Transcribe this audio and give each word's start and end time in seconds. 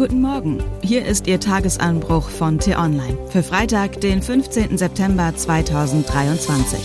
Guten 0.00 0.22
Morgen. 0.22 0.64
Hier 0.82 1.04
ist 1.04 1.26
Ihr 1.26 1.38
Tagesanbruch 1.38 2.30
von 2.30 2.58
T-Online 2.58 3.18
für 3.28 3.42
Freitag, 3.42 4.00
den 4.00 4.22
15. 4.22 4.78
September 4.78 5.30
2023. 5.36 6.80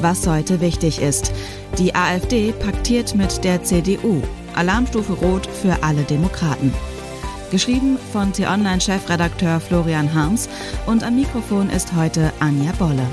Was 0.00 0.26
heute 0.26 0.62
wichtig 0.62 1.02
ist. 1.02 1.30
Die 1.76 1.94
AfD 1.94 2.52
paktiert 2.52 3.14
mit 3.16 3.44
der 3.44 3.62
CDU. 3.62 4.22
Alarmstufe 4.54 5.12
Rot 5.12 5.46
für 5.46 5.82
alle 5.82 6.04
Demokraten. 6.04 6.72
Geschrieben 7.50 7.98
von 8.14 8.32
T-Online-Chefredakteur 8.32 9.60
Florian 9.60 10.14
Harms 10.14 10.48
und 10.86 11.04
am 11.04 11.16
Mikrofon 11.16 11.68
ist 11.68 11.94
heute 11.94 12.32
Anja 12.40 12.72
Bolle. 12.78 13.06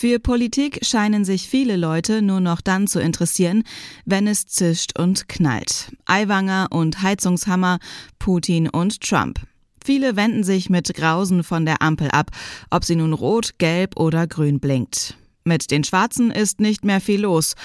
Für 0.00 0.20
Politik 0.20 0.78
scheinen 0.82 1.24
sich 1.24 1.48
viele 1.48 1.76
Leute 1.76 2.22
nur 2.22 2.38
noch 2.38 2.60
dann 2.60 2.86
zu 2.86 3.00
interessieren, 3.00 3.64
wenn 4.04 4.28
es 4.28 4.46
zischt 4.46 4.96
und 4.96 5.28
knallt. 5.28 5.90
Aiwanger 6.06 6.68
und 6.70 7.02
Heizungshammer, 7.02 7.80
Putin 8.20 8.68
und 8.68 9.00
Trump. 9.00 9.40
Viele 9.84 10.14
wenden 10.14 10.44
sich 10.44 10.70
mit 10.70 10.94
Grausen 10.94 11.42
von 11.42 11.66
der 11.66 11.82
Ampel 11.82 12.12
ab, 12.12 12.30
ob 12.70 12.84
sie 12.84 12.94
nun 12.94 13.12
rot, 13.12 13.58
gelb 13.58 13.98
oder 13.98 14.28
grün 14.28 14.60
blinkt. 14.60 15.16
Mit 15.42 15.72
den 15.72 15.82
Schwarzen 15.82 16.30
ist 16.30 16.60
nicht 16.60 16.84
mehr 16.84 17.00
viel 17.00 17.22
los. 17.22 17.56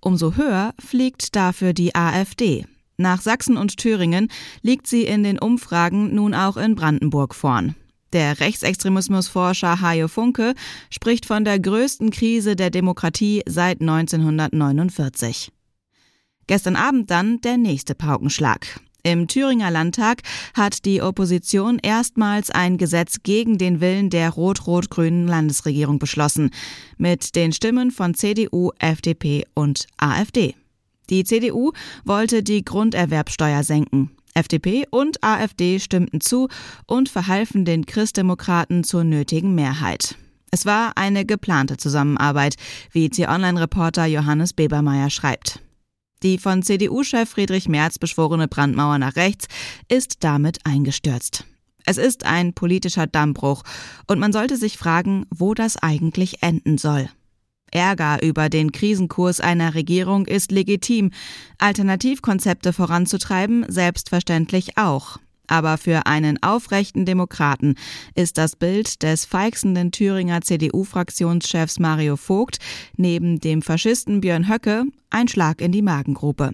Umso 0.00 0.34
höher 0.34 0.72
fliegt 0.78 1.36
dafür 1.36 1.74
die 1.74 1.94
AfD. 1.94 2.64
Nach 2.96 3.20
Sachsen 3.20 3.58
und 3.58 3.76
Thüringen 3.76 4.28
liegt 4.62 4.86
sie 4.86 5.02
in 5.02 5.24
den 5.24 5.38
Umfragen 5.38 6.14
nun 6.14 6.32
auch 6.32 6.56
in 6.56 6.74
Brandenburg 6.74 7.34
vorn. 7.34 7.74
Der 8.12 8.40
Rechtsextremismusforscher 8.40 9.80
Hajo 9.80 10.06
Funke 10.06 10.54
spricht 10.90 11.24
von 11.24 11.44
der 11.44 11.58
größten 11.58 12.10
Krise 12.10 12.56
der 12.56 12.68
Demokratie 12.70 13.42
seit 13.46 13.80
1949. 13.80 15.50
Gestern 16.46 16.76
Abend 16.76 17.10
dann 17.10 17.40
der 17.40 17.56
nächste 17.56 17.94
Paukenschlag. 17.94 18.80
Im 19.02 19.26
Thüringer 19.28 19.70
Landtag 19.70 20.22
hat 20.54 20.84
die 20.84 21.02
Opposition 21.02 21.78
erstmals 21.82 22.50
ein 22.50 22.76
Gesetz 22.76 23.22
gegen 23.22 23.58
den 23.58 23.80
Willen 23.80 24.10
der 24.10 24.30
rot-rot-grünen 24.30 25.26
Landesregierung 25.26 25.98
beschlossen, 25.98 26.50
mit 26.98 27.34
den 27.34 27.52
Stimmen 27.52 27.90
von 27.90 28.14
CDU, 28.14 28.70
FDP 28.78 29.44
und 29.54 29.86
AfD. 29.96 30.54
Die 31.10 31.24
CDU 31.24 31.72
wollte 32.04 32.42
die 32.42 32.64
Grunderwerbsteuer 32.64 33.64
senken. 33.64 34.10
FDP 34.34 34.86
und 34.90 35.22
AfD 35.22 35.78
stimmten 35.78 36.20
zu 36.20 36.48
und 36.86 37.08
verhalfen 37.08 37.64
den 37.64 37.86
Christdemokraten 37.86 38.84
zur 38.84 39.04
nötigen 39.04 39.54
Mehrheit. 39.54 40.16
Es 40.50 40.66
war 40.66 40.92
eine 40.96 41.24
geplante 41.24 41.76
Zusammenarbeit, 41.78 42.56
wie 42.90 43.08
T-Online-Reporter 43.08 44.06
Johannes 44.06 44.52
Bebermeier 44.52 45.08
schreibt. 45.10 45.60
Die 46.22 46.38
von 46.38 46.62
CDU-Chef 46.62 47.28
Friedrich 47.28 47.68
Merz 47.68 47.98
beschworene 47.98 48.48
Brandmauer 48.48 48.98
nach 48.98 49.16
rechts 49.16 49.46
ist 49.88 50.18
damit 50.20 50.58
eingestürzt. 50.64 51.44
Es 51.84 51.98
ist 51.98 52.24
ein 52.26 52.52
politischer 52.52 53.06
Dammbruch 53.06 53.62
und 54.06 54.20
man 54.20 54.32
sollte 54.32 54.56
sich 54.56 54.78
fragen, 54.78 55.26
wo 55.30 55.54
das 55.54 55.76
eigentlich 55.76 56.42
enden 56.42 56.78
soll. 56.78 57.08
Ärger 57.72 58.22
über 58.22 58.48
den 58.48 58.70
Krisenkurs 58.70 59.40
einer 59.40 59.74
Regierung 59.74 60.26
ist 60.26 60.52
legitim, 60.52 61.10
Alternativkonzepte 61.58 62.72
voranzutreiben 62.72 63.64
selbstverständlich 63.68 64.78
auch. 64.78 65.18
Aber 65.48 65.76
für 65.76 66.06
einen 66.06 66.42
aufrechten 66.42 67.04
Demokraten 67.04 67.74
ist 68.14 68.38
das 68.38 68.56
Bild 68.56 69.02
des 69.02 69.24
feixenden 69.24 69.90
Thüringer 69.90 70.40
CDU-Fraktionschefs 70.40 71.78
Mario 71.78 72.16
Vogt 72.16 72.58
neben 72.96 73.40
dem 73.40 73.60
Faschisten 73.60 74.20
Björn 74.20 74.48
Höcke 74.48 74.84
ein 75.10 75.28
Schlag 75.28 75.60
in 75.60 75.72
die 75.72 75.82
Magengrube. 75.82 76.52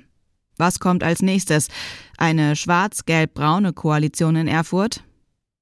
Was 0.57 0.81
kommt 0.81 1.05
als 1.05 1.23
nächstes? 1.23 1.69
Eine 2.17 2.57
schwarz-gelb-braune 2.57 3.73
Koalition 3.73 4.35
in 4.35 4.49
Erfurt? 4.49 5.05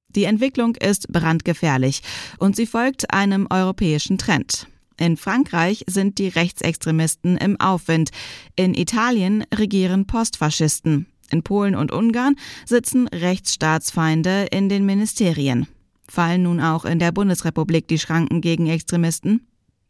Die 0.09 0.23
Entwicklung 0.23 0.75
ist 0.75 1.07
brandgefährlich 1.09 2.01
und 2.39 2.55
sie 2.55 2.65
folgt 2.65 3.13
einem 3.13 3.45
europäischen 3.51 4.17
Trend. 4.17 4.67
In 4.99 5.15
Frankreich 5.15 5.83
sind 5.87 6.17
die 6.17 6.27
Rechtsextremisten 6.27 7.37
im 7.37 7.59
Aufwind. 7.59 8.09
In 8.55 8.73
Italien 8.73 9.45
regieren 9.53 10.07
Postfaschisten. 10.07 11.05
In 11.29 11.43
Polen 11.43 11.75
und 11.75 11.91
Ungarn 11.91 12.35
sitzen 12.65 13.07
Rechtsstaatsfeinde 13.07 14.47
in 14.51 14.69
den 14.69 14.85
Ministerien. 14.85 15.67
Fallen 16.09 16.43
nun 16.43 16.61
auch 16.61 16.85
in 16.85 16.99
der 16.99 17.11
Bundesrepublik 17.11 17.87
die 17.87 17.99
Schranken 17.99 18.41
gegen 18.41 18.67
Extremisten? 18.67 19.45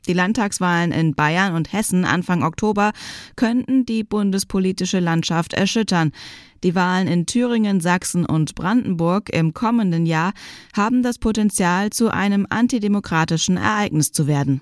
Die 0.07 0.13
Landtagswahlen 0.13 0.91
in 0.91 1.15
Bayern 1.15 1.53
und 1.53 1.73
Hessen 1.73 2.05
Anfang 2.05 2.43
Oktober 2.43 2.91
könnten 3.35 3.85
die 3.85 4.03
bundespolitische 4.03 4.99
Landschaft 4.99 5.53
erschüttern. 5.53 6.11
Die 6.63 6.75
Wahlen 6.75 7.07
in 7.07 7.25
Thüringen, 7.25 7.81
Sachsen 7.81 8.25
und 8.25 8.55
Brandenburg 8.55 9.29
im 9.29 9.53
kommenden 9.53 10.05
Jahr 10.05 10.33
haben 10.75 11.03
das 11.03 11.19
Potenzial, 11.19 11.91
zu 11.91 12.09
einem 12.09 12.47
antidemokratischen 12.49 13.57
Ereignis 13.57 14.11
zu 14.11 14.27
werden. 14.27 14.61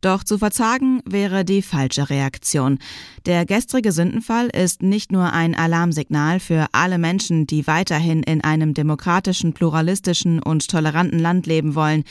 Doch 0.00 0.22
zu 0.22 0.38
verzagen 0.38 1.02
wäre 1.04 1.44
die 1.44 1.60
falsche 1.60 2.08
Reaktion. 2.08 2.78
Der 3.26 3.44
gestrige 3.44 3.90
Sündenfall 3.90 4.46
ist 4.46 4.80
nicht 4.80 5.10
nur 5.10 5.32
ein 5.32 5.56
Alarmsignal 5.56 6.38
für 6.38 6.66
alle 6.70 6.98
Menschen, 6.98 7.48
die 7.48 7.66
weiterhin 7.66 8.22
in 8.22 8.42
einem 8.42 8.74
demokratischen, 8.74 9.54
pluralistischen 9.54 10.40
und 10.40 10.68
toleranten 10.68 11.18
Land 11.18 11.46
leben 11.46 11.74
wollen. 11.74 12.04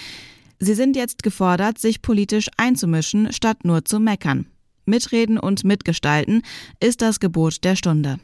Sie 0.59 0.73
sind 0.73 0.97
jetzt 0.97 1.23
gefordert, 1.23 1.79
sich 1.79 2.01
politisch 2.01 2.49
einzumischen, 2.57 3.31
statt 3.31 3.63
nur 3.63 3.85
zu 3.85 3.99
meckern. 3.99 4.47
Mitreden 4.85 5.37
und 5.37 5.63
mitgestalten 5.63 6.41
ist 6.81 7.01
das 7.01 7.19
Gebot 7.19 7.63
der 7.63 7.75
Stunde. 7.75 8.19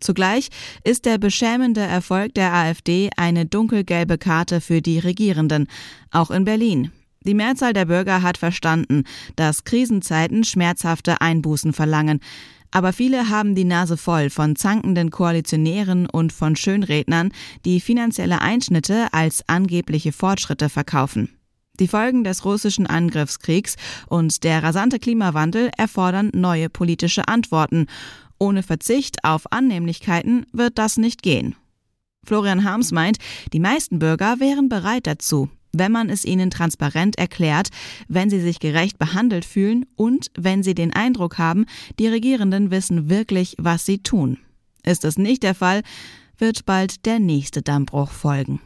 Zugleich 0.00 0.48
ist 0.84 1.06
der 1.06 1.18
beschämende 1.18 1.80
Erfolg 1.80 2.34
der 2.34 2.52
AfD 2.52 3.10
eine 3.16 3.46
dunkelgelbe 3.46 4.18
Karte 4.18 4.60
für 4.60 4.82
die 4.82 4.98
Regierenden, 4.98 5.68
auch 6.10 6.30
in 6.30 6.44
Berlin. 6.44 6.92
Die 7.26 7.34
Mehrzahl 7.34 7.72
der 7.72 7.86
Bürger 7.86 8.22
hat 8.22 8.38
verstanden, 8.38 9.02
dass 9.34 9.64
Krisenzeiten 9.64 10.44
schmerzhafte 10.44 11.20
Einbußen 11.20 11.72
verlangen. 11.72 12.20
Aber 12.70 12.92
viele 12.92 13.30
haben 13.30 13.56
die 13.56 13.64
Nase 13.64 13.96
voll 13.96 14.30
von 14.30 14.54
zankenden 14.54 15.10
Koalitionären 15.10 16.08
und 16.08 16.32
von 16.32 16.54
Schönrednern, 16.54 17.32
die 17.64 17.80
finanzielle 17.80 18.42
Einschnitte 18.42 19.08
als 19.12 19.42
angebliche 19.48 20.12
Fortschritte 20.12 20.68
verkaufen. 20.68 21.30
Die 21.80 21.88
Folgen 21.88 22.22
des 22.22 22.44
russischen 22.44 22.86
Angriffskriegs 22.86 23.74
und 24.06 24.44
der 24.44 24.62
rasante 24.62 25.00
Klimawandel 25.00 25.70
erfordern 25.76 26.30
neue 26.32 26.70
politische 26.70 27.26
Antworten. 27.26 27.86
Ohne 28.38 28.62
Verzicht 28.62 29.24
auf 29.24 29.50
Annehmlichkeiten 29.52 30.46
wird 30.52 30.78
das 30.78 30.96
nicht 30.96 31.22
gehen. 31.22 31.56
Florian 32.24 32.62
Harms 32.62 32.92
meint, 32.92 33.18
die 33.52 33.60
meisten 33.60 33.98
Bürger 33.98 34.38
wären 34.38 34.68
bereit 34.68 35.08
dazu 35.08 35.50
wenn 35.78 35.92
man 35.92 36.10
es 36.10 36.24
ihnen 36.24 36.50
transparent 36.50 37.18
erklärt, 37.18 37.68
wenn 38.08 38.30
sie 38.30 38.40
sich 38.40 38.60
gerecht 38.60 38.98
behandelt 38.98 39.44
fühlen 39.44 39.86
und 39.96 40.30
wenn 40.36 40.62
sie 40.62 40.74
den 40.74 40.92
Eindruck 40.92 41.38
haben, 41.38 41.66
die 41.98 42.08
Regierenden 42.08 42.70
wissen 42.70 43.08
wirklich, 43.08 43.54
was 43.58 43.86
sie 43.86 43.98
tun. 43.98 44.38
Ist 44.84 45.04
das 45.04 45.18
nicht 45.18 45.42
der 45.42 45.54
Fall, 45.54 45.82
wird 46.38 46.66
bald 46.66 47.06
der 47.06 47.18
nächste 47.18 47.62
Dammbruch 47.62 48.10
folgen. 48.10 48.60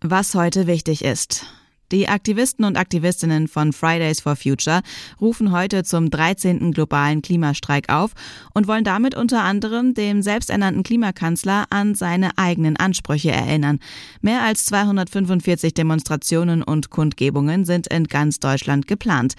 Was 0.00 0.34
heute 0.34 0.66
wichtig 0.66 1.04
ist. 1.04 1.46
Die 1.94 2.08
Aktivisten 2.08 2.64
und 2.64 2.76
Aktivistinnen 2.76 3.46
von 3.46 3.72
Fridays 3.72 4.20
for 4.20 4.34
Future 4.34 4.80
rufen 5.20 5.52
heute 5.52 5.84
zum 5.84 6.10
13. 6.10 6.72
globalen 6.72 7.22
Klimastreik 7.22 7.88
auf 7.88 8.14
und 8.52 8.66
wollen 8.66 8.82
damit 8.82 9.14
unter 9.14 9.44
anderem 9.44 9.94
dem 9.94 10.20
selbsternannten 10.20 10.82
Klimakanzler 10.82 11.66
an 11.70 11.94
seine 11.94 12.36
eigenen 12.36 12.76
Ansprüche 12.76 13.30
erinnern. 13.30 13.78
Mehr 14.22 14.42
als 14.42 14.64
245 14.64 15.72
Demonstrationen 15.72 16.64
und 16.64 16.90
Kundgebungen 16.90 17.64
sind 17.64 17.86
in 17.86 18.08
ganz 18.08 18.40
Deutschland 18.40 18.88
geplant. 18.88 19.34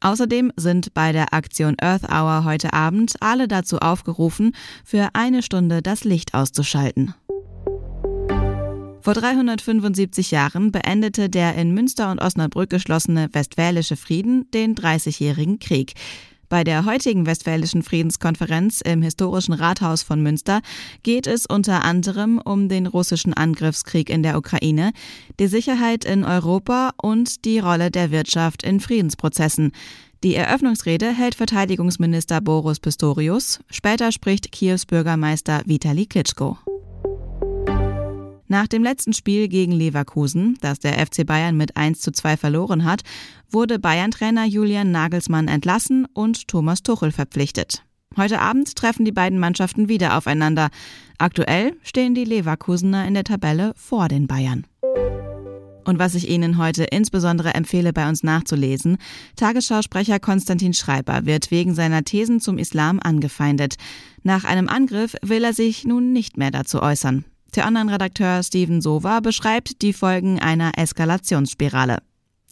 Außerdem 0.00 0.50
sind 0.56 0.94
bei 0.94 1.12
der 1.12 1.34
Aktion 1.34 1.76
Earth 1.78 2.04
Hour 2.10 2.44
heute 2.44 2.72
Abend 2.72 3.16
alle 3.20 3.48
dazu 3.48 3.80
aufgerufen, 3.80 4.54
für 4.82 5.10
eine 5.12 5.42
Stunde 5.42 5.82
das 5.82 6.04
Licht 6.04 6.32
auszuschalten. 6.32 7.12
Vor 9.08 9.14
375 9.14 10.32
Jahren 10.32 10.70
beendete 10.70 11.30
der 11.30 11.54
in 11.54 11.72
Münster 11.72 12.10
und 12.10 12.20
Osnabrück 12.20 12.68
geschlossene 12.68 13.30
Westfälische 13.32 13.96
Frieden 13.96 14.50
den 14.50 14.74
Dreißigjährigen 14.74 15.58
Krieg. 15.58 15.94
Bei 16.50 16.62
der 16.62 16.84
heutigen 16.84 17.24
Westfälischen 17.24 17.82
Friedenskonferenz 17.82 18.82
im 18.82 19.00
historischen 19.00 19.54
Rathaus 19.54 20.02
von 20.02 20.22
Münster 20.22 20.60
geht 21.04 21.26
es 21.26 21.46
unter 21.46 21.84
anderem 21.84 22.36
um 22.36 22.68
den 22.68 22.86
russischen 22.86 23.32
Angriffskrieg 23.32 24.10
in 24.10 24.22
der 24.22 24.36
Ukraine, 24.36 24.92
die 25.40 25.46
Sicherheit 25.46 26.04
in 26.04 26.22
Europa 26.22 26.90
und 27.00 27.46
die 27.46 27.60
Rolle 27.60 27.90
der 27.90 28.10
Wirtschaft 28.10 28.62
in 28.62 28.78
Friedensprozessen. 28.78 29.72
Die 30.22 30.34
Eröffnungsrede 30.34 31.10
hält 31.14 31.34
Verteidigungsminister 31.34 32.42
Boris 32.42 32.78
Pistorius, 32.78 33.60
später 33.70 34.12
spricht 34.12 34.52
Kiews 34.52 34.84
Bürgermeister 34.84 35.62
Vitali 35.64 36.04
Klitschko. 36.04 36.58
Nach 38.50 38.66
dem 38.66 38.82
letzten 38.82 39.12
Spiel 39.12 39.46
gegen 39.48 39.72
Leverkusen, 39.72 40.56
das 40.62 40.78
der 40.78 40.94
FC 40.94 41.26
Bayern 41.26 41.58
mit 41.58 41.76
1 41.76 42.00
zu 42.00 42.10
2 42.10 42.38
verloren 42.38 42.84
hat, 42.84 43.02
wurde 43.50 43.78
Bayern-Trainer 43.78 44.46
Julian 44.46 44.90
Nagelsmann 44.90 45.48
entlassen 45.48 46.06
und 46.14 46.48
Thomas 46.48 46.82
Tuchel 46.82 47.12
verpflichtet. 47.12 47.84
Heute 48.16 48.40
Abend 48.40 48.74
treffen 48.74 49.04
die 49.04 49.12
beiden 49.12 49.38
Mannschaften 49.38 49.88
wieder 49.88 50.16
aufeinander. 50.16 50.70
Aktuell 51.18 51.76
stehen 51.82 52.14
die 52.14 52.24
Leverkusener 52.24 53.06
in 53.06 53.12
der 53.12 53.24
Tabelle 53.24 53.74
vor 53.76 54.08
den 54.08 54.26
Bayern. 54.26 54.66
Und 55.84 55.98
was 55.98 56.14
ich 56.14 56.28
Ihnen 56.28 56.58
heute 56.58 56.84
insbesondere 56.84 57.54
empfehle, 57.54 57.92
bei 57.92 58.08
uns 58.08 58.22
nachzulesen, 58.22 58.96
Tagesschausprecher 59.36 60.20
Konstantin 60.20 60.74
Schreiber 60.74 61.26
wird 61.26 61.50
wegen 61.50 61.74
seiner 61.74 62.02
Thesen 62.02 62.40
zum 62.40 62.58
Islam 62.58 62.98
angefeindet. 63.02 63.76
Nach 64.22 64.44
einem 64.44 64.68
Angriff 64.68 65.16
will 65.22 65.44
er 65.44 65.52
sich 65.52 65.84
nun 65.84 66.12
nicht 66.12 66.38
mehr 66.38 66.50
dazu 66.50 66.82
äußern. 66.82 67.24
Der 67.56 67.66
Online-Redakteur 67.66 68.42
Steven 68.42 68.80
Sova 68.80 69.20
beschreibt 69.20 69.82
die 69.82 69.92
Folgen 69.92 70.38
einer 70.38 70.72
Eskalationsspirale. 70.76 71.98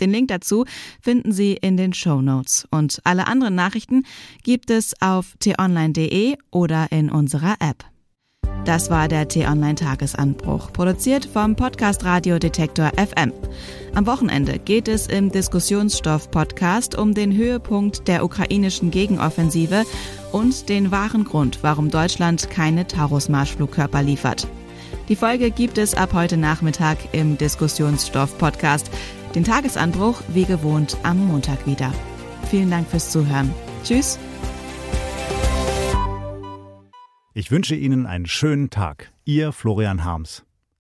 Den 0.00 0.10
Link 0.10 0.28
dazu 0.28 0.64
finden 1.00 1.32
Sie 1.32 1.54
in 1.54 1.76
den 1.76 1.92
Show 1.92 2.20
Notes. 2.20 2.66
Und 2.70 3.00
alle 3.04 3.26
anderen 3.26 3.54
Nachrichten 3.54 4.04
gibt 4.42 4.70
es 4.70 4.94
auf 5.00 5.34
t-online.de 5.40 6.36
oder 6.50 6.86
in 6.90 7.10
unserer 7.10 7.56
App. 7.60 7.84
Das 8.64 8.90
war 8.90 9.06
der 9.06 9.28
T-Online-Tagesanbruch, 9.28 10.72
produziert 10.72 11.24
vom 11.24 11.54
Podcast 11.54 12.04
Radio 12.04 12.40
Detektor 12.40 12.90
FM. 12.96 13.32
Am 13.94 14.06
Wochenende 14.06 14.58
geht 14.58 14.88
es 14.88 15.06
im 15.06 15.30
Diskussionsstoff-Podcast 15.30 16.98
um 16.98 17.14
den 17.14 17.32
Höhepunkt 17.32 18.08
der 18.08 18.24
ukrainischen 18.24 18.90
Gegenoffensive 18.90 19.84
und 20.32 20.68
den 20.68 20.90
wahren 20.90 21.22
Grund, 21.22 21.60
warum 21.62 21.90
Deutschland 21.90 22.50
keine 22.50 22.88
Taurus-Marschflugkörper 22.88 24.02
liefert. 24.02 24.48
Die 25.08 25.16
Folge 25.16 25.52
gibt 25.52 25.78
es 25.78 25.94
ab 25.94 26.14
heute 26.14 26.36
Nachmittag 26.36 26.98
im 27.12 27.38
Diskussionsstoff-Podcast. 27.38 28.90
Den 29.34 29.44
Tagesanbruch 29.44 30.20
wie 30.28 30.44
gewohnt 30.44 30.96
am 31.04 31.26
Montag 31.26 31.66
wieder. 31.66 31.92
Vielen 32.50 32.70
Dank 32.70 32.88
fürs 32.88 33.10
Zuhören. 33.10 33.52
Tschüss. 33.84 34.18
Ich 37.34 37.50
wünsche 37.50 37.76
Ihnen 37.76 38.06
einen 38.06 38.26
schönen 38.26 38.70
Tag. 38.70 39.12
Ihr 39.24 39.52
Florian 39.52 40.04
Harms. 40.04 40.45